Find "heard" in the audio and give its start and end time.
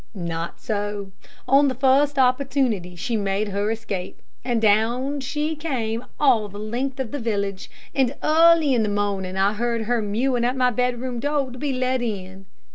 9.53-9.83